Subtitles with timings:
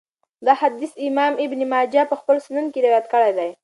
[0.45, 3.49] دا حديث امام ابن ماجه په خپل سنن کي روايت کړی دی.